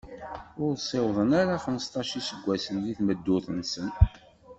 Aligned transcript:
Ur 0.63 0.73
ssiwḍen 0.77 1.31
ara 1.41 1.61
xmesṭac 1.63 2.09
n 2.11 2.13
yiseggasen 2.19 2.77
di 2.83 2.93
tmeddurt-nsen. 2.97 3.87